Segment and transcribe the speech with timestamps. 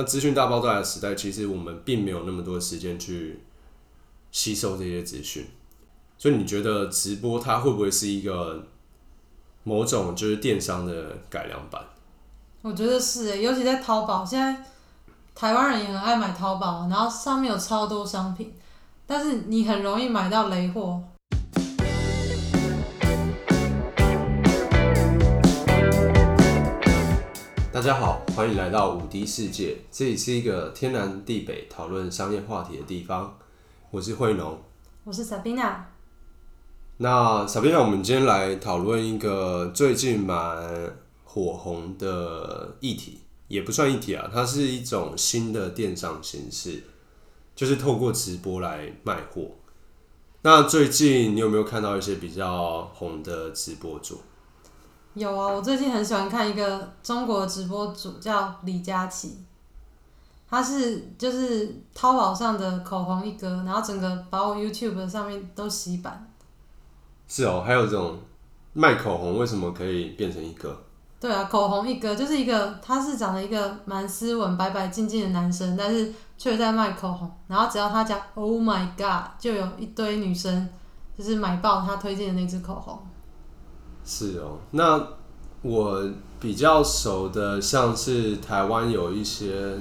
[0.00, 3.38] 那资讯大爆炸的时代，其实我们并没有那么多时间去
[4.32, 5.46] 吸收这些资讯。
[6.16, 8.64] 所以你觉得直播它会不会是一个
[9.62, 11.84] 某种就是电商的改良版？
[12.62, 14.64] 我觉得是诶，尤其在淘宝，现在
[15.34, 18.54] 台湾人也很爱买淘宝，然后上面有超多商品，
[19.06, 21.02] 但是你很容易买到雷货。
[27.80, 33.38] 大家好，欢迎来到五 D 世界，这里是一个天南地北讨论商业话题的地方。
[33.90, 34.58] 我是慧农，
[35.02, 35.76] 我是 Sabina。
[36.98, 46.84] 那 Sabina，我们今天来讨论一个最近蛮火红的议题，也不算议题啊，它是一种新的电商形式，
[47.56, 49.52] 就是透过直播来卖货。
[50.42, 54.20] 那最近你有没有看到一些比较红的直播主？
[55.14, 59.38] 有啊，我最近很喜欢看一个中国直播主叫李佳琦，
[60.48, 66.30] 他是就是淘宝上的口红一哥，然后整个把我 YouTube 上面都洗版。
[67.26, 68.18] 是哦，还有这种
[68.72, 70.80] 卖口红为什么可以变成一哥？
[71.18, 77.30] 对啊，口红一哥就是一个，他是长得一个蛮斯文、白白净净的男生，但是却在卖口红。
[77.48, 80.68] 然后只要他讲 “Oh my God”，就有一堆女生
[81.18, 82.98] 就是买爆他推荐的那支口红。
[84.04, 85.08] 是哦，那
[85.62, 89.78] 我比较熟的，像是台湾有一些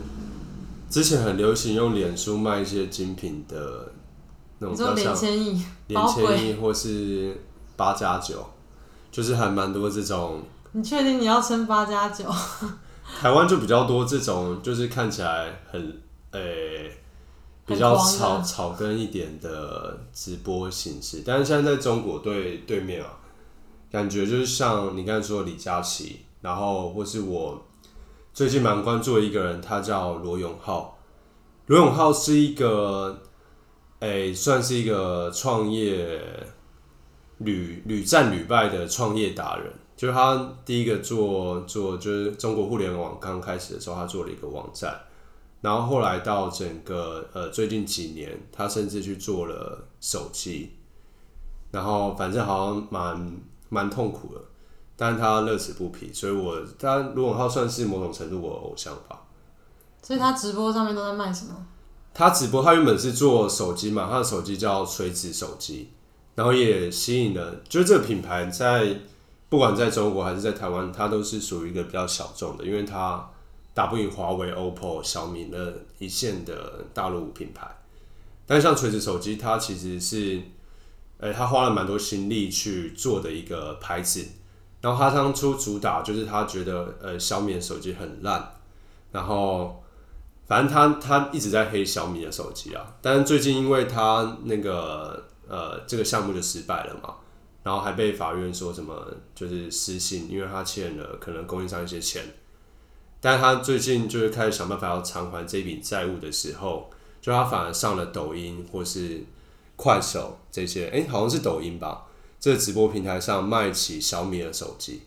[0.89, 3.91] 之前很流行用脸书卖一些精品的
[4.59, 7.41] 那种，叫连千亿、连千亿或是
[7.75, 8.45] 八加九，
[9.11, 10.41] 就是还蛮多这种。
[10.73, 12.25] 你确定你要称八加九？
[13.19, 16.91] 台湾就比较多这种，就是看起来很诶
[17.65, 23.15] 比较草草根一点的直播形式，但是现在在中国对对面啊。
[23.91, 27.65] 感觉就是像你刚才说的李佳琦，然后或是我
[28.31, 30.99] 最近蛮关注的一个人，他叫罗永浩。
[31.65, 33.19] 罗永浩是一个，
[33.99, 36.21] 哎，算是一个创业
[37.39, 39.73] 屡屡战屡败的创业达人。
[39.97, 44.97] 就是他第一个做做，就是中国互联网刚开始的时候，他做了一个网站，
[45.61, 50.73] 然后后来到整个呃最近几年，他甚至去做了手机，
[51.71, 53.41] 然后反正好像蛮。
[53.69, 54.41] 蛮痛苦的，
[54.97, 59.21] 但是他乐此不疲，所以我他罗永浩算是某种程度我的偶像吧。
[60.01, 61.65] 所以他直播上面都在卖什么？
[62.13, 65.89] 他直播，他原本是做手机嘛，他的手机叫垂直手机，
[66.35, 68.99] 然后也吸引了，就是这个品牌在
[69.47, 73.29] 不管在中国还是在台湾，它都是属于一个比较小众的，因为它
[73.73, 75.57] 打不赢华为、OPPO、小米那
[75.99, 77.69] 一线的大陆品牌。
[78.45, 80.41] 但像垂直手机，它其实是。
[81.21, 84.25] 呃，他花了蛮多心力去做的一个牌子，
[84.79, 88.53] 然后他当初主打就是他觉得呃小米的手机很烂，
[89.11, 89.83] 然后
[90.47, 97.15] 反正他他一直在黑小米的手机啊，但是最近因为他那个呃这个项目就失败了嘛，
[97.63, 102.23] 然后还被法院说什么就是失信，因为他欠了可能供应商一些钱，
[103.19, 109.25] 但他最近就是开始想办法要偿还这笔债务的时候，就他反而上了抖音或是。
[109.81, 112.05] 快手这些，哎，好像是抖音吧？
[112.37, 115.03] 这个直播平台上卖起小米的手机，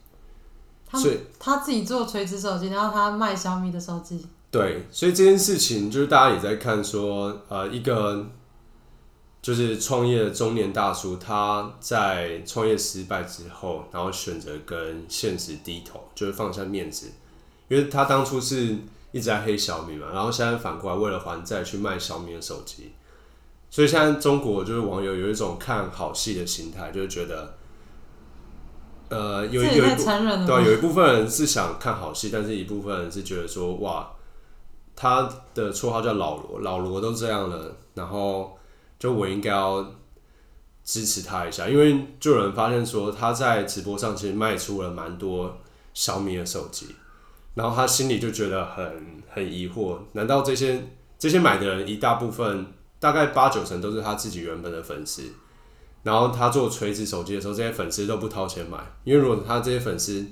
[0.92, 4.26] 所以他自己做垂直手机，然后他卖小米的手机。
[4.50, 8.26] 对，所以这件事情就是大家也在看，说呃，一个
[9.42, 17.10] 就是创业的中年大叔，他在创业失败之后，然后选择跟现实低头，就是放下面子，
[17.68, 18.78] 因为他当初是
[19.12, 22.92] 一直在黑小米嘛，然后现在反过来为了还债去卖小米的手机。
[23.72, 27.54] 所以现在中国就是网友有一种看好戏的心态，就是觉得，
[29.08, 30.04] 呃，有有一部
[30.46, 34.12] 对，有一部分人是想看好戏，但是一部分人是觉得说，哇，
[34.94, 38.58] 他的绰号叫老罗，老罗都这样了，然后
[38.98, 39.82] 就我应该要
[40.84, 45.58] 支持他一下，因为就有人发现说他在直播上其实卖出了蛮多
[45.94, 46.94] 小米的手机，
[47.54, 50.88] 然后他心里就觉得很很疑惑，难道这些
[51.18, 52.66] 这些买的人一大部分？
[53.02, 55.24] 大概八九成都是他自己原本的粉丝，
[56.04, 60.24] 然后他做垂直手机的时候，这些粉丝都不掏钱买，因为如果他这些粉丝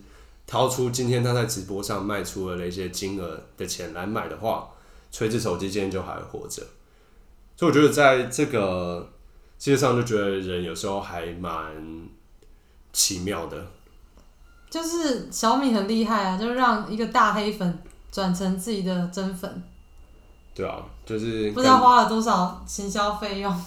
[0.46, 4.68] 掏出今天他在直播上卖出的那些金额的钱来买的话，
[5.10, 6.62] 垂直手机今天就还活着。
[7.56, 9.10] 所以我觉得在这个
[9.58, 11.74] 世界上，就觉得人有时候还蛮
[12.92, 13.66] 奇妙的。
[14.70, 17.82] 就是小米很厉害啊，就是让一个大黑粉
[18.12, 19.60] 转成自己的真粉。
[20.54, 23.64] 对啊，就是不知道花了多少行销费用。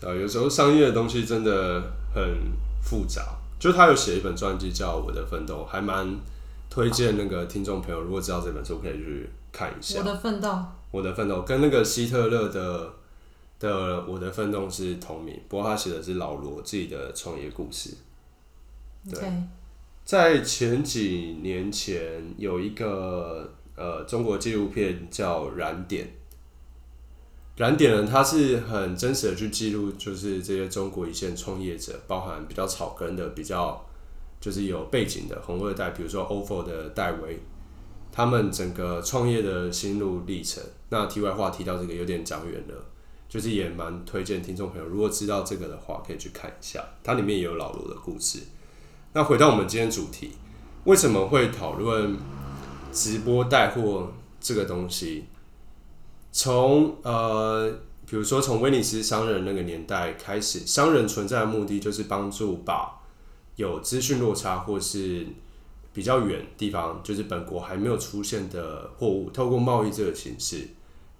[0.00, 1.82] 对啊，有时候商业的东西真的
[2.14, 2.22] 很
[2.82, 3.36] 复杂。
[3.58, 6.16] 就他有写一本传记叫《我的奋斗》，还蛮
[6.70, 10.04] 推荐那个听众朋友，如果知道这本书，可以去看一下我。
[10.04, 10.56] 的奋斗，
[10.92, 12.92] 我的奋斗跟那个希特勒的
[13.58, 17.96] 的我的奋斗是同名，不过他写的是老罗自己的创业故事。
[19.10, 19.20] 对
[20.04, 26.06] 在前几年前有一个呃中国纪录片叫《燃点》，
[27.56, 33.86] 燃点呢，它是很真实的去记录，就是这些中国一线创业者，包含比较草根的、比较
[34.40, 37.38] 就是有背景的红二代，比如说 OFO 的戴维，
[38.10, 40.62] 他们整个创业的心路历程。
[40.90, 42.74] 那题外话提到这个有点讲远了，
[43.28, 48.40] 就是也蛮推荐听众朋友，如果知道这个的话，可以去看一下，它里面也有老罗的故事。
[49.12, 50.32] 那回到我们今天主题，
[50.84, 52.16] 为什么会讨论
[52.92, 55.24] 直播带货这个东西？
[56.30, 57.70] 从呃，
[58.06, 63.00] 比如说从威尼斯商人那个年代开始，商人存在的目的就是帮助把
[63.56, 65.26] 有资讯落差或是
[65.92, 70.68] 比较远地方，就是本国还没有出现的货物，透过贸易这个形式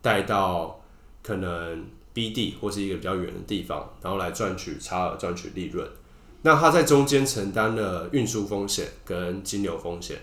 [0.01, 0.81] 带到
[1.23, 5.89] 可能 B 地或是一个比较远的地方，然后来赚取差额、赚取利润。
[6.43, 10.19] 那他在中间承担了运输风险跟金流风险。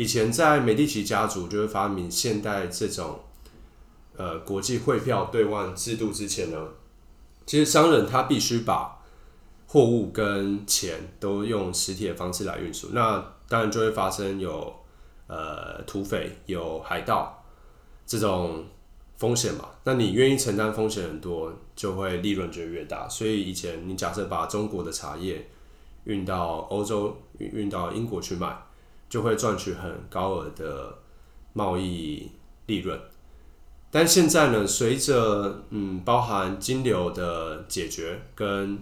[0.00, 3.20] 以前在美第奇家族就会发明现代这种
[4.16, 6.68] 呃国际汇票兑换制度之前呢，
[7.44, 8.98] 其实商人他必须把
[9.66, 14.74] 货物跟钱都用实体的方式来运输，那当然就会发生有
[15.26, 17.44] 呃土匪、有海盗
[18.06, 18.64] 这种
[19.18, 19.68] 风险嘛。
[19.84, 23.06] 那你愿意承担风险很多，就会利润就越大。
[23.06, 25.50] 所以以前你假设把中国的茶叶
[26.04, 28.56] 运到欧洲、运运到英国去卖，
[29.10, 30.96] 就会赚取很高额的
[31.52, 32.30] 贸易
[32.64, 32.98] 利润。
[33.90, 38.78] 但现在呢，随着嗯包含金流的解决跟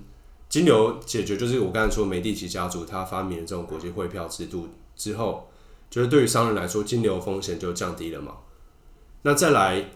[0.49, 5.49] 金流解决，就是我刚才说美第奇家族他发明了这种国际汇票制度之后，
[5.91, 8.37] 就是对于商人来说，金流风险就降低了嘛。
[9.23, 9.91] 那再来，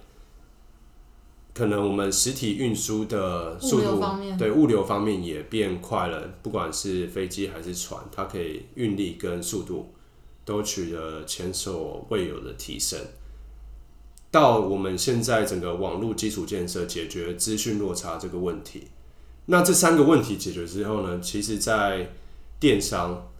[1.55, 4.03] 可能我们实体运输的速度
[4.39, 9.93] 对物流方面也变快了，不管是飞机还是船，它可以运力跟速度
[10.45, 12.99] 都取得前所未有的提升。
[14.31, 18.89] 到我们现在整个网络基础建设解决资讯落差这个问题，
[19.47, 22.11] 那这三个问题解决之后呢，其实在
[22.59, 23.31] 电商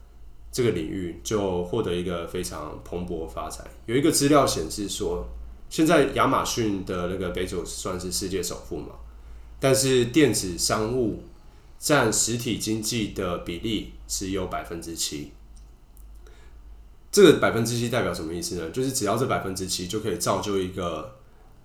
[0.51, 3.67] 这个领域就获得一个非常蓬勃发展。
[3.87, 5.27] 有一个资料显示说，
[5.71, 8.97] 现在亚马逊的那个贝佐斯算是世界首富嘛，
[9.59, 11.23] 但是电子商务
[11.79, 15.33] 占实体经济的比例只有百分之七。
[17.13, 18.71] 这个百分之七代表什么意思呢？
[18.71, 21.15] 就是只要这百分之七就可以造就一个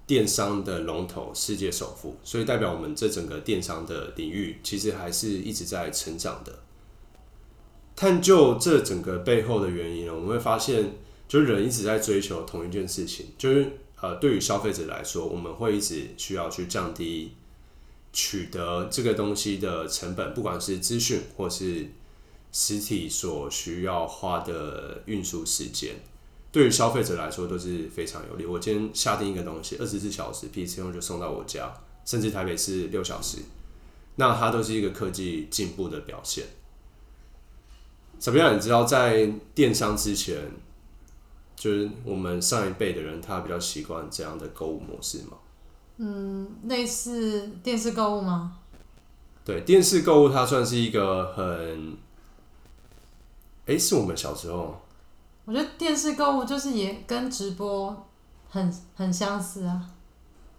[0.06, 6.60] 电商的龙头、世界首富，所以代表我们这整个电商的领域其实还是一直在成长的。
[7.96, 10.98] 探究这整个背后的原因呢，我们会发现，
[11.28, 13.72] 就是人一直在追求同一件事情，就是
[14.02, 17.32] 呃，对于消费者来说，我们会一直需要去降低
[18.12, 21.88] 取得这个东西的成本，不管是资讯或是
[22.60, 25.96] 实体所需要花的运输时间，
[26.52, 28.48] 对于消费者来说都是非常有利。
[28.48, 31.72] 我今天下定一个东西，二十四小时 PC 用就送到我家，
[32.04, 33.38] 甚至台北是六小时，
[34.16, 36.46] 那它都是一个科技进步的表现。
[38.18, 38.56] 怎么样？
[38.56, 40.52] 你知道在电商之前，
[41.56, 45.38] 就是我们上一辈的人，他比较习惯这样的购物模式吗？
[45.98, 48.58] 嗯，类似电视购物吗？
[49.46, 51.96] 对，电视购物它算是一个很，
[53.68, 54.82] 诶，是我们小时候
[55.46, 58.08] 我觉得电视购物就是也跟直播
[58.50, 59.82] 很很相似啊。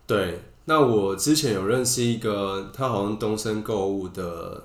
[0.06, 0.40] 对。
[0.70, 4.64] 那我之前有认识一个，他好像东森购物的，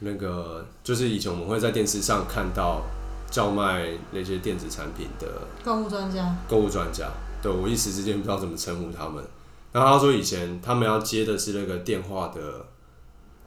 [0.00, 2.82] 那个就是以前我们会在电视上看到
[3.30, 5.26] 叫卖那些电子产品的
[5.64, 7.08] 购物专家，购物专家，
[7.42, 9.24] 对我一时之间不知道怎么称呼他们。
[9.72, 12.66] 然后他说以前他们要接的是那个电话的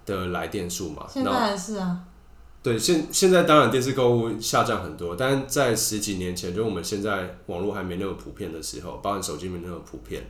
[0.07, 1.99] 的来电数嘛，现在还是啊。
[2.61, 10.23] 对现现在当然电视购物下降很多，但在十几年前，就我们现在网络还没那么普遍的时候，包含手机没那么普遍，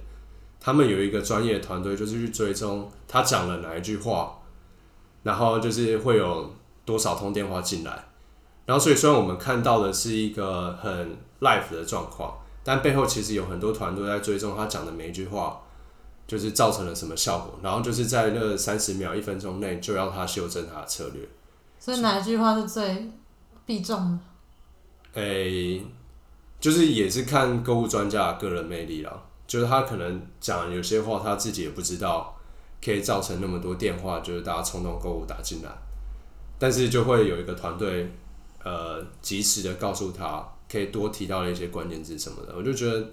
[0.60, 4.40] 他们有一个专业团队，就是去追踪他讲了哪一句话，
[5.24, 6.54] 然后就是会有
[6.86, 8.06] 多少通电话进来，
[8.68, 15.62] 然后所以虽然我们看到的是一个很 live 的状况，但背后其实有很多团队在追踪他讲的每一句话，
[16.28, 21.28] 就是造成了什么效果，然后就是在那三十秒、一分钟内就要他修正他的策略。
[21.80, 23.10] 所以哪一句话是最
[23.66, 24.20] 必中
[25.14, 25.22] 的？
[25.22, 25.82] 诶、
[26.60, 29.24] 就是也是看购物专家的个人魅力啦。
[29.48, 32.38] 就是他可能讲有些话，他自己也不知道，
[32.84, 35.72] 可以造成那么多电话，就是大家冲动购物打进来。
[36.60, 38.12] 但是就会有一个团队，
[38.64, 43.08] 呃，及时的告诉他可以多提到一些关键字什么的，我就觉得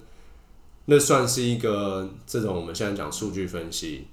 [0.85, 4.09] 那算是一个这种我们现在讲数据分析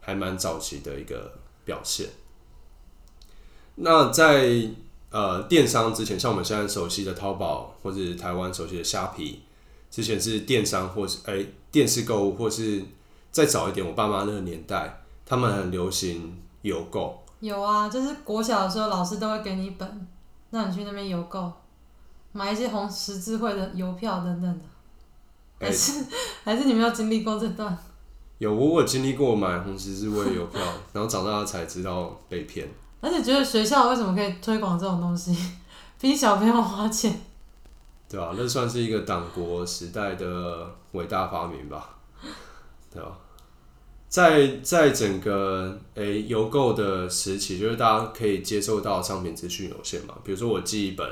[0.00, 2.08] 还蛮早期的一个表现。
[3.80, 4.68] 那在
[5.10, 9.40] 呃电商之前，像我们现在熟悉的淘宝或者台湾熟悉的虾皮，
[9.90, 12.82] 之前是电商或是哎、电视购物，或是
[13.30, 17.22] 再早一点，我爸妈那个年代，他们很流行邮购。
[17.40, 20.06] 有啊，就是国小的时候，老师都会给你一本，
[20.50, 21.52] 让你去那边邮购，
[22.32, 24.64] 买一些红十字会的邮票等等的。
[25.60, 26.04] 哎还是、
[26.44, 27.78] 还是你没有经历过这段？
[28.38, 30.60] 有我我有经历过买红十字会邮票，
[30.92, 32.68] 然后长大才知道被骗。
[33.00, 35.36] 而且觉得学校为什么可以推广这种东西，
[36.00, 37.20] 逼小朋友花钱？
[38.08, 41.96] 对啊，那算是一个党国时代的伟大发明吧，
[42.90, 43.18] 对吧、
[44.08, 51.06] 在在整个诶邮购的时期，就是大家可以接受到商品资讯有限嘛，比如说我寄一本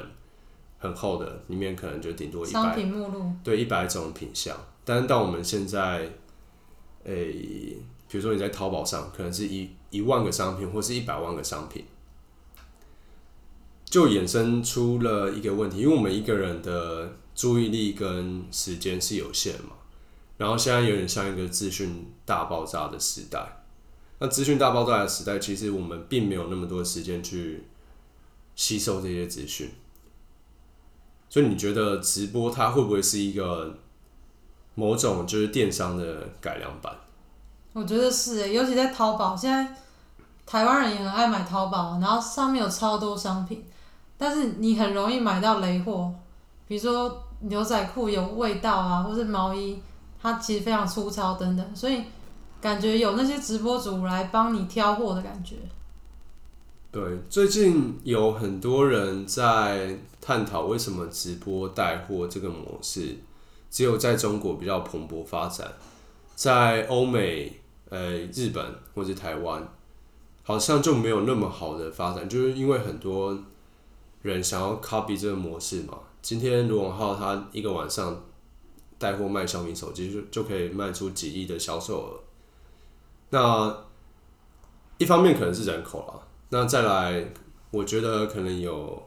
[0.79, 6.11] 很厚的，里面可能就顶多一商百品目录，对一百种品相，但是到我们现在，
[7.05, 7.77] 诶、
[8.09, 11.85] 比如说你在淘宝上，可能是一一万个商品，或是一百万个商品，
[13.85, 19.71] 就衍生出了一个问题，因为我们一个人的注意力跟时间是有限嘛，
[20.39, 23.65] 然后现在有点像一个资讯大爆炸的时代。
[24.19, 27.65] 那资讯大爆炸的时代，其实我们并没有那么多时间去
[28.55, 29.71] 吸收这些资讯。
[31.29, 33.79] 所以你觉得直播它会不会是一个
[34.75, 36.97] 某种就是电商的改良版？
[37.77, 39.77] 我觉得是欸诶，尤其在淘宝，现在
[40.47, 43.63] 台湾人也很爱买淘宝，然后上面有超多商品，
[44.17, 46.11] 但是你很容易买到雷货，
[46.67, 49.79] 比如说牛仔裤有味道啊，或是毛衣，
[50.23, 52.03] 它其实非常粗糙等等，所以
[52.63, 55.57] 感觉有那些直播主来帮你挑货的感觉。
[56.91, 63.19] 对，最近有很多人在探讨为什么直播带货这个模式
[63.71, 65.71] 只有在中国比较蓬勃发展，
[66.35, 68.65] 在欧美、呃日本
[68.95, 69.67] 或者台湾，
[70.43, 73.39] 好像就没有那么好的发展，就是因为很多
[74.23, 75.99] 人想要 copy 这个模式嘛。
[76.23, 78.25] 今天罗永浩他一个晚上
[78.99, 82.21] 带货卖小米手机就就可以卖出几亿的销售额，
[83.31, 83.85] 那
[84.99, 86.27] 一方面可能是人口啦。
[86.49, 87.33] 那再来，
[87.71, 89.03] 我觉得可能有，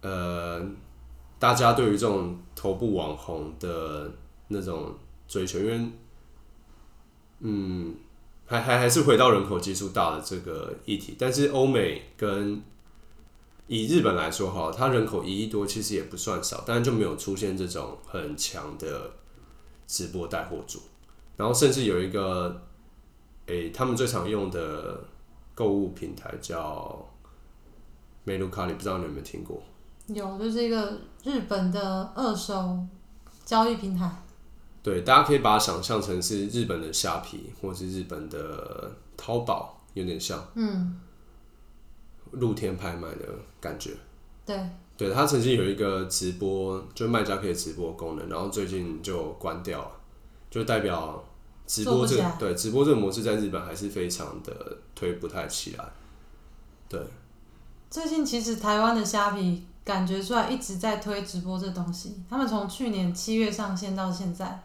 [0.00, 0.60] 呃，
[1.38, 4.10] 大家对于这种头部网红的
[4.48, 4.94] 那种
[5.28, 5.80] 追求，因为，
[7.40, 7.94] 嗯，
[8.46, 11.16] 还还还是回到人口基数大的这个议题。
[11.18, 12.62] 但是欧美跟
[13.66, 19.10] 以日本来说哈，它人口一亿多，其实也不算少，但是就没有出现这种很强的
[19.86, 20.80] 直播带货主，
[21.36, 22.62] 然后甚至有一个，
[23.46, 25.04] 诶、他们最常用的。
[25.52, 27.06] 购物平台叫
[28.24, 29.62] 美卢卡里，不知道你有没有听过？
[30.06, 32.78] 有，就是一个日本的二手
[33.44, 34.10] 交易平台。
[34.82, 40.98] 对，大家可以把它想象成是日本的虾皮，或是日本的淘宝，有点像，嗯，
[42.30, 43.26] 露天拍卖的
[43.60, 43.90] 感觉。
[44.46, 44.58] 对，
[44.96, 49.90] 对，它曾经有一个直播，就卖家可以直播功能，然后最近就关掉了，
[50.50, 51.22] 就代表
[51.66, 55.84] 直播这个对直播这个模式在日本还是非常的推不太起来。
[56.88, 57.00] 对，
[57.90, 64.62] 最近其实台湾的虾皮感觉出来一直在推直播这东西，他们从去年七月上线到现在，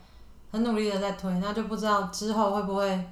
[0.55, 3.05] 很努力的在推，那就不知道之后会不会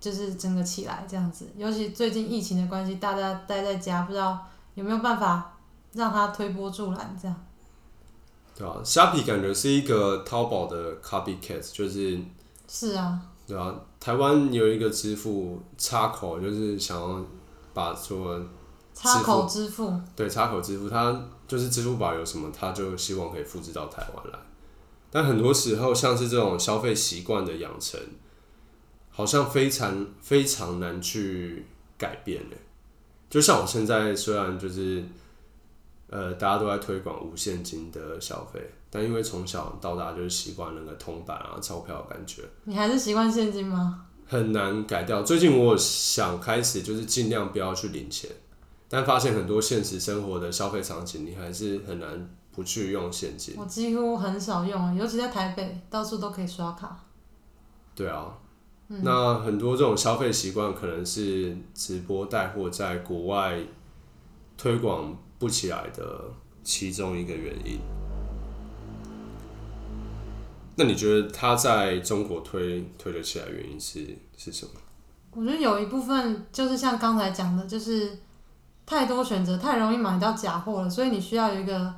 [0.00, 1.46] 就是整个起来这样子。
[1.58, 4.38] 尤其最近疫情的关系，大家待在家，不知道
[4.74, 5.58] 有没有办法
[5.92, 7.36] 让它推波助澜这样。
[8.56, 12.18] 对啊，虾皮感觉是一个淘宝的 copycat，就是
[12.66, 17.22] 是啊，对啊，台湾有一个支付插口，就是想要
[17.74, 18.40] 把说
[18.94, 21.14] 插口支付，对插口支付，它
[21.46, 24.38] 就是支付宝有什么，它就希望可以复制到台湾来。
[25.14, 28.00] 但很多时候，像是这种消费习惯的养成，
[29.10, 31.66] 好像非常非常难去
[31.98, 32.56] 改变的。
[33.28, 35.04] 就像我现在虽然就是
[36.08, 42.42] 呃大家都在推广无现金的消费，但因为从小到大就是习惯那个铜板啊钞票的感觉。
[42.64, 44.06] 你还是习惯现金吗？
[44.26, 45.22] 很难改掉。
[45.22, 48.30] 最近我想开始就是尽量不要去领钱，
[48.88, 53.54] 但发现很多现实生活的消费场景，你还是很难不去用现金。
[53.58, 56.96] 我几乎很少用，尤其在台北，到处都可以刷卡。
[57.94, 58.38] 对啊，
[58.88, 63.58] 那很多这种消费习惯可能是直播带货在国外
[64.56, 66.24] 推广不起来的
[66.62, 67.80] 其中一个原因。
[70.76, 74.72] 那你觉得他在中国推推得起来，原因是是什么？
[75.32, 78.18] 我觉得有一部分就是像刚才讲的，就是
[78.86, 81.94] 太多选择，太容易买到假货了，所以你需要有一个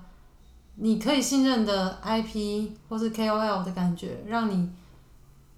[0.77, 4.71] 你可以信任的 IP 或是 KOL 的感觉，让你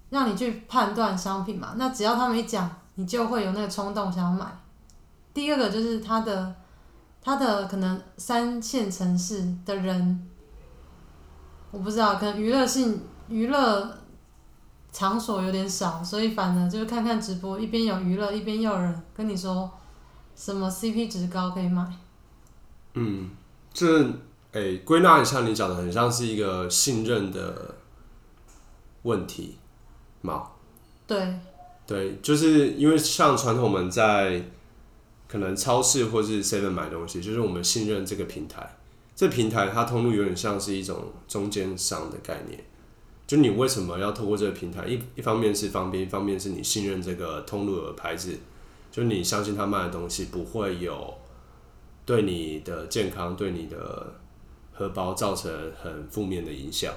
[0.09, 1.73] 让你去判断商品嘛。
[1.77, 4.45] 那只要他们一讲，你就会有那个冲动想要买。
[5.33, 6.55] 第二个就是他的
[7.21, 10.27] 他的可能三线城市的人，
[11.71, 13.97] 我不知道，可能娱乐性娱乐
[14.91, 19.69] 场所有点少，所以反而就是看看直播，一边有娱乐，一边又有人跟你说
[20.35, 21.85] 什么 CP 值高可以买。
[22.93, 23.29] 嗯，
[23.73, 24.11] 这
[24.57, 27.75] 诶归纳一下，你讲的很像是一个信任的
[29.03, 29.57] 问题
[30.21, 30.47] 嘛？
[31.05, 31.39] 对，
[31.85, 34.43] 对，就是因为像传统我们在
[35.27, 38.77] 可能超市或是 Seven 买东西，就是我们信任这个平台，
[39.15, 42.63] 这平台它通路有点像是一种中间商的概念。
[43.27, 44.85] 就你为什么要透过这个平台？
[44.87, 48.37] 一一方面是方便，一方面是你信任这个通路的牌子，
[48.89, 51.13] 就你相信他卖的东西不会有
[52.05, 54.15] 对你的健康、对你的
[54.77, 56.93] 荷包造成很负面的影响，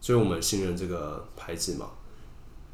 [0.00, 1.90] 所以我们信任这个牌子嘛。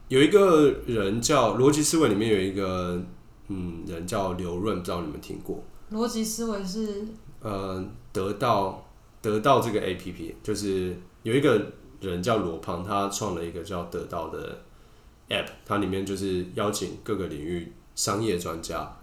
[0.09, 3.03] 有一个人叫逻辑思维里面有一个
[3.49, 5.65] 嗯人叫刘润，不知道你们听过？
[5.91, 7.07] 逻辑思维是
[7.41, 8.87] 呃，得到
[9.23, 14.59] 得到这个 A P P，就是有一个人叫罗胖，他创了一个叫得到的
[15.29, 18.97] App，它里面就是邀请各个领域商业专家，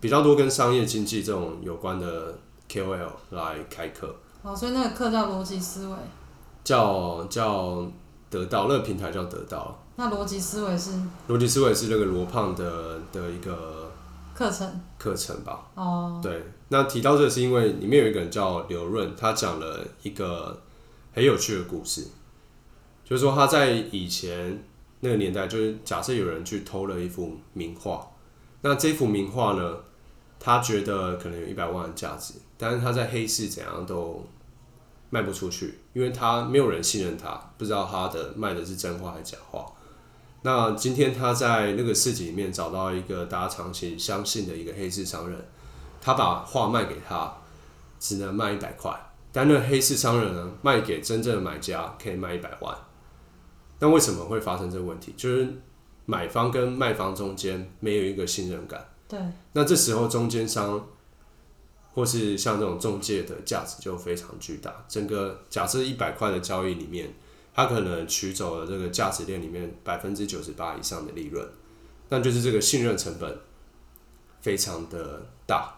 [0.00, 5.94] 比较多跟商业经济这种有关的 K O L 来开课，哦，所以那个课叫逻辑思维。
[6.64, 7.84] 叫叫
[8.30, 9.76] 得到，那个平台叫得到。
[9.96, 10.92] 那逻辑思维是
[11.28, 13.90] 逻辑思维是那个罗胖的的一个
[14.34, 15.66] 课程课程吧？
[15.74, 20.58] 哦，对，那提到这个是因为里面有一个人叫刘润，他讲了一个
[21.12, 22.06] 很有趣的故事，
[23.04, 24.62] 就是说他在以前
[25.00, 28.08] 那个年代，就是假设有人去偷了一幅名画，
[28.62, 29.76] 那这幅名画呢，
[30.44, 34.26] 他觉得可能有一百万的价值，但是他在黑市怎样都
[35.08, 39.64] 卖不出去，因为他没有人信任他，不知道他的卖的是真话还是假话。
[40.42, 45.38] 那今天他在那个市集里面找到一个大家长期相信的一个黑市商人，
[46.00, 47.32] 他把画卖给他，
[48.00, 48.92] 只能卖一百块，
[49.30, 52.76] 但那个黑市商人呢，卖给真正的买家可以卖一百万。
[53.78, 55.14] 那为什么会发生这个问题？
[55.16, 55.48] 就是
[56.04, 58.84] 买方跟卖方中间没有一个信任感。
[59.12, 59.20] 对，
[59.52, 60.88] 那这时候中间商
[61.92, 64.86] 或是像这种中介的价值就非常巨大。
[64.88, 67.12] 整个假设一百块的交易里面，
[67.54, 71.46] 他可能取走了这个价值链里面百分之九十八以上的利润，
[72.08, 73.38] 那就是这个信任成本
[74.40, 75.74] 非常的大。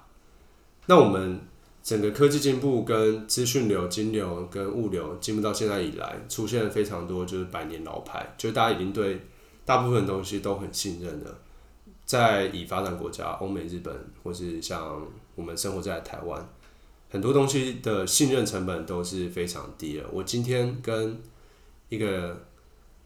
[0.87, 1.41] 那我们
[1.83, 9.27] 整个科技进步跟资讯流、金流跟物流进步到现在以来，出现了非常多就是百年老牌，就大家已经对
[9.65, 11.39] 大部分东西都很信任了。
[12.05, 16.49] 在已发展国家，欧美、日本，或是像我们生活在台湾，
[17.11, 20.05] 很多东西的信任成本都是非常低的。
[20.13, 21.21] 我今天跟
[21.89, 22.45] 一个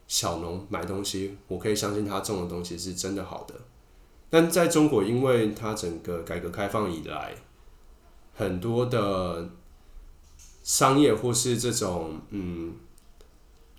[0.07, 3.55] 小农买东西，我可以相信他种的东西是真的好的。
[4.31, 7.35] 但在中国，因为它整个改革开放以来，
[8.35, 9.49] 很多的
[10.63, 12.75] 商业或是这种嗯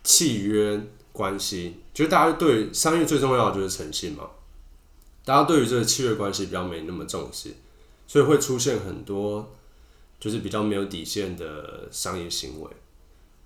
[0.03, 4.29] 契约关系，就是大家对商业最重要的就是诚信嘛。
[5.29, 7.51] 大家对于这个契约关系比较没那么重视，
[8.07, 9.53] 所以会出现很多
[10.19, 12.67] 就是比较没有底线的商业行为。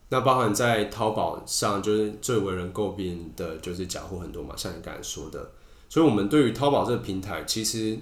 [0.07, 5.51] 那包含在淘宝上，就是最为人诟病的就是假货很多嘛，像你刚才说的。
[5.89, 7.99] 所以，我们对于淘宝这个平台，其实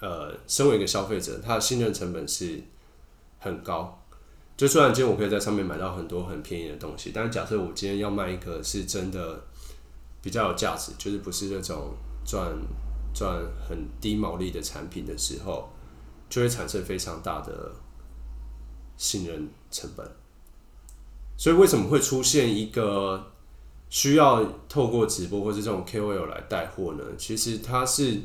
[0.00, 2.60] 呃，身为一个消费者，他的信任成本是
[3.38, 4.02] 很高。
[4.56, 9.44] 就虽然今天我可以在上面买到很多很便宜的东西，但是假设我今天要卖一个是真的
[10.20, 11.94] 比较有价值，就是不是那种
[12.26, 12.50] 赚
[13.12, 15.68] 赚很低毛利的产品的时候，
[16.28, 17.72] 就会产生非常大的
[18.96, 20.06] 信任成本。
[21.36, 23.32] 所以为什么会出现一个
[23.88, 27.04] 需要透过直播或是这种 KOL 来带货呢？
[27.16, 28.20] 其实它是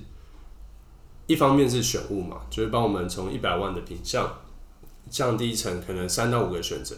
[1.26, 4.30] 一方面是选物嘛，就是帮我们从一百万的品相
[5.10, 6.98] 降低成可能三到五个选择，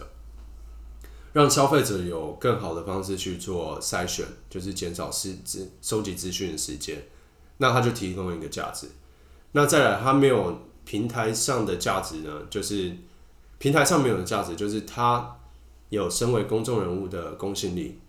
[1.33, 7.01] 让消费者有更好的方式去做筛选，就是减少资资收集资讯的时间。
[7.57, 8.87] 那它就提供了一个价值。
[9.53, 12.41] 那再来，它没有平台上的价值呢？
[12.49, 12.95] 就是
[13.57, 15.35] 平台上没有的价值，就是它
[15.89, 17.99] 有身为公众人物的公信力。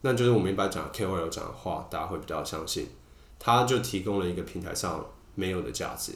[0.00, 2.88] 那就是我们一般讲 KOL 讲的话，大家会比较相信。
[3.38, 6.12] 它就提供了一个平台上没有的价值。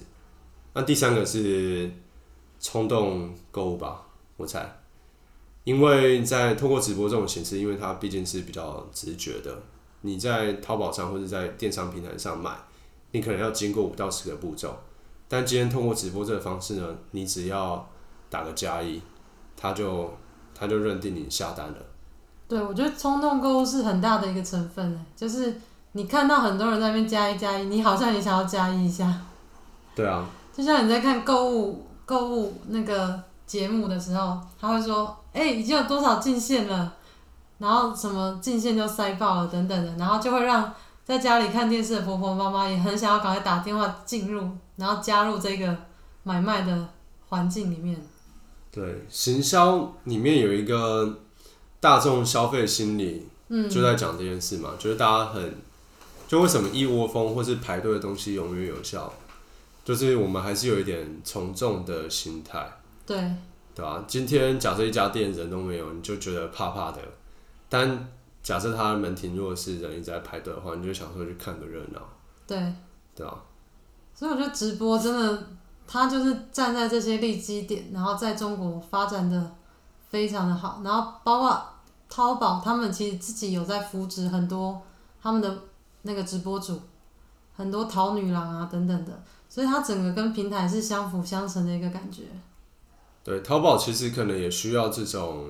[0.75, 1.91] 那第三个是
[2.59, 4.81] 冲动购物吧，我猜，
[5.65, 9.63] 因为在透过直播这种形式，因为它毕竟是比较直觉的，
[10.01, 12.59] 你在淘宝上或者在电商平台上买。
[13.13, 14.75] 你可能要经过五到十个步骤，
[15.29, 17.87] 但今天通过直播这个方式呢，你只要
[18.29, 19.01] 打个加一，
[19.57, 20.13] 他就
[20.55, 21.77] 他就认定你下单了。
[22.49, 25.59] 对，我觉得冲动购物是很大的一个成分诶，就是
[25.93, 29.21] 你看到很多人在那边加一加一，你好像也想要加一一下。
[29.95, 36.95] 对啊，就像你在看购物购物那个节目的时候，他会说：“哎、已经有多少进线了，
[37.59, 40.73] 然后什么进线就塞爆了等等的，然后就会让
[41.13, 45.77] 在家里看电视的婆婆妈妈也很想要赶快打电话进入，然后加入这个
[46.23, 46.89] 买卖的
[47.29, 48.03] 环境里面。
[48.71, 51.21] 对，行销里面有一个
[51.81, 55.55] 大众消费心理，嗯，就在讲这件事嘛，就是大家很，
[56.27, 59.13] 就为什么一窝蜂或是排队的东西永远有效，
[59.85, 62.67] 就是我们还是有一点从众的心态，
[63.05, 63.19] 对，
[63.75, 67.01] 对吧、今天假设一家店人都没有，你就觉得怕怕的，
[67.69, 68.09] 但
[68.43, 72.01] 假设他的门庭若市，人一直在排队的话，你就想说去看个热闹，
[72.47, 72.75] 对，
[73.15, 73.35] 对啊、
[74.15, 75.47] 所以我觉得直播真的，
[75.87, 79.55] 他就是站在这些利基点，然后在中国发展的
[80.11, 81.65] 非常的好，然后包括
[82.09, 84.83] 淘宝，他们其实自己有在扶植很多
[85.23, 85.59] 他们的
[86.03, 86.81] 那个直播主，
[87.55, 92.25] 很多淘女郎啊等等的，所以它整个跟平台是相辅相成的一个感觉。
[93.23, 95.47] 对，淘宝其实可能也需要这种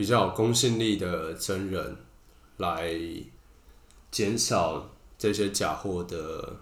[0.00, 1.94] 比较有公信力的真人
[2.56, 2.90] 来
[4.10, 6.56] 减少这些假货的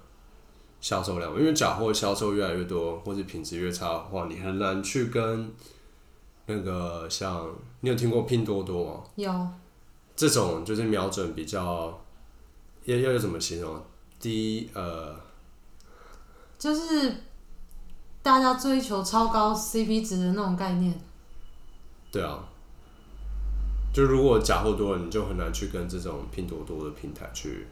[0.80, 5.54] 销售量，因为假货销售越来越多，或者品质越差的话，你很难去跟
[6.46, 7.48] 那个像
[7.78, 9.04] 你有听过拼多多吗？
[9.14, 9.48] 有，
[10.16, 11.96] 这种就是瞄准比较
[12.86, 13.80] 要要要怎么形容？
[14.18, 15.14] 低呃
[16.58, 17.22] 就是
[18.20, 21.00] 大家追求超高 CP 值的那种概念。
[22.10, 22.44] 对啊，
[23.98, 27.66] 就如果假货多了，你就很难去跟这种拼多多的平台去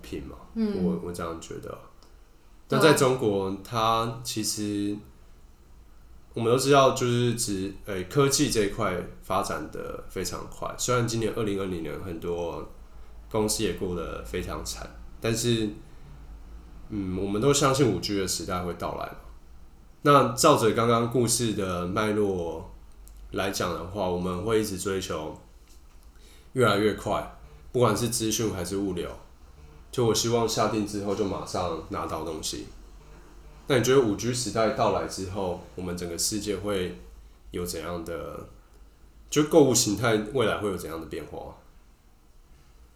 [0.00, 0.34] 拼嘛。
[0.54, 1.78] 嗯，我我这样觉得。
[2.66, 4.96] 但在中国，它其实
[6.32, 10.74] 我们都知道，就是指诶、科技这一块发展的非常快。
[10.78, 12.66] 虽然今年二零二零年很多
[13.30, 14.88] 公司也过得非常惨，
[15.20, 15.68] 但是
[16.88, 19.16] 嗯，我们都相信五 G 的时代会到来嘛。
[20.00, 22.70] 那照着刚刚故事的脉络
[23.34, 25.38] 来讲的话，我们会一直追求
[26.54, 27.36] 越来越快，
[27.72, 29.10] 不管是资讯还是物流。
[29.92, 32.66] 就我希望下定之后就马上拿到东西。
[33.66, 36.98] 那你觉得五 G 时代到来之后，我们整个世界会
[37.50, 38.46] 有怎样的？
[39.30, 41.56] 就购物形态未来会有怎样的变化？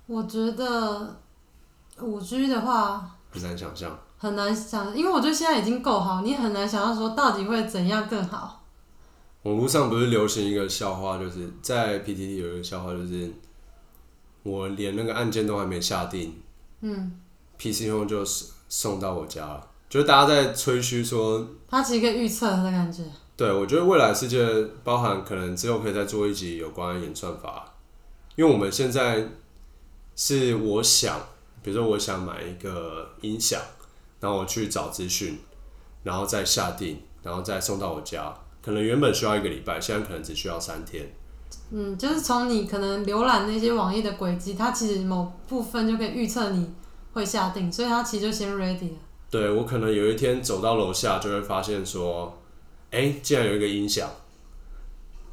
[0.07, 1.17] 我觉得
[2.01, 3.99] 五 G 的话很难想象。
[4.19, 8.58] 很难想，因为我觉得现在已经够好，你很难想象说到底会怎样更好。
[9.43, 13.31] 网络上不是流行一个笑话，就是在 PTT 有一个笑话，就是
[14.43, 16.35] 我连那个按键都还没下定，
[16.81, 17.19] 嗯
[17.57, 19.71] ，PC 用就送送到我家了。
[19.89, 23.03] 就是大家在吹嘘说，它其实可以预测的感觉。
[23.37, 24.45] 对我觉得未来世界
[24.83, 27.73] 包含可能之后可以再做一集有关演算法，
[28.35, 29.29] 因为我们现在
[30.17, 31.19] 是我想，
[31.63, 33.63] 比如说我想买一个音响，
[34.21, 35.39] 然后我去找资讯，
[36.03, 38.37] 然后再下定，然后再送到我家，
[38.69, 41.11] 可能原本需要一个礼拜，现在可能只需要三天。
[41.71, 46.71] 嗯，就是从你可能浏览那些网页的轨迹，它其实某部分就可以预测你
[47.15, 48.97] 会下定，所以它其实就先 ready 了。
[49.31, 52.39] 对我可能有一天走到楼下，就会发现说，
[52.91, 54.07] 哎、竟然有一个音响，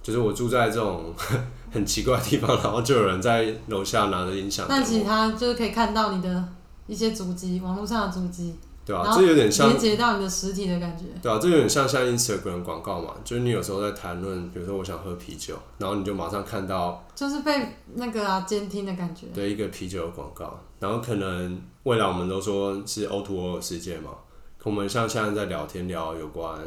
[0.01, 1.13] 就是我住在这种
[1.73, 6.47] 很奇怪的地方，然后就有人在楼下拿着音响等但其实我，它就是可以看到你的
[6.87, 11.05] 一些足迹，网络上的足迹，对吧、然后这有点像连，接到你的实体的感觉。
[11.21, 19.25] 对啊，这有点像像 Instagram 广告嘛，就是你有时候在谈论，比如说我想喝啤酒，然后你就马上看到就是被那个啊监听的感觉。
[19.33, 24.11] 对一个啤酒的广告，然后可能未来我们都说是 O to O 的世界嘛，
[24.59, 26.59] 可我们像现在在聊天聊有关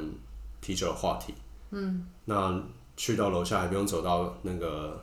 [0.60, 1.32] 啤酒的话题，
[1.70, 2.60] 嗯，那
[2.96, 5.00] 去到楼下还不用走到那个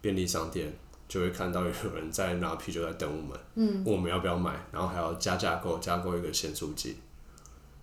[0.00, 0.72] 便利商店，
[1.08, 6.96] 就会看到有人在拿啤酒在等我们，嗯，问我们要不要买，然后还要加价购，加购一个咸酥鸡。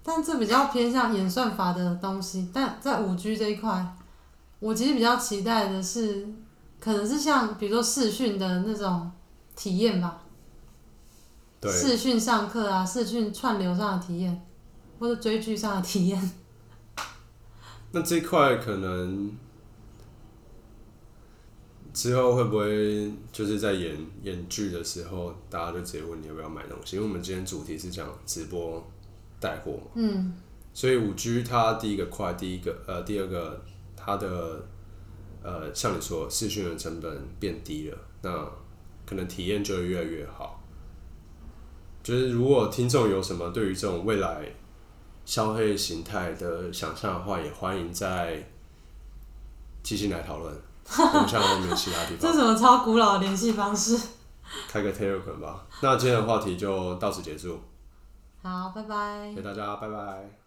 [0.04, 3.96] 但这比较偏向演算法的东西，但在五 G 这一块，
[4.60, 6.28] 我其实比较期待的是，
[6.80, 9.10] 可能是像比如说视讯的那种
[9.56, 10.22] 体验吧，
[11.62, 14.46] 对，视讯上课啊，视讯串流上的体验，
[15.00, 16.32] 或者追剧上的体验。
[17.92, 19.32] 那这一块可能
[21.94, 26.96] 之后会不会就是在演演剧的时候，大家就直接问你要不要买东西？
[26.96, 28.84] 因为我们今天主题是讲直播
[29.40, 30.34] 带货嘛，嗯，
[30.74, 33.64] 所以五 G 它第一个快，第一个呃第二个
[33.96, 34.66] 它的
[35.44, 38.52] 呃像你说视讯的成本变低了，那
[39.06, 40.64] 可能体验就会越来越好。
[42.02, 44.46] 就是如果听众有什么对于这种未来
[45.26, 48.50] 消费形态的想象的话，也欢迎在
[49.84, 50.54] 继续来讨论。
[50.98, 54.00] 我们现在都没有其他地这方这什么超古老的联系方式？
[54.68, 55.66] 开个 Telegram 吧。
[55.82, 57.60] 那今天的话题就到此结束，
[58.44, 59.42] 好，拜拜谢谢。
[59.42, 60.43] 大家，拜拜。